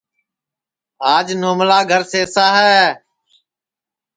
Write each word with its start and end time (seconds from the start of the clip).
آج 1.13 1.27
نوملا 1.41 1.79
گھرا 1.89 2.09
سئسا 2.11 2.45
ہے 2.57 2.81